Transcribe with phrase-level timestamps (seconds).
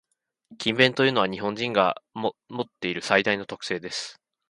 [0.57, 4.19] 「勤勉」というのは、日本人が持っている最大の特性です。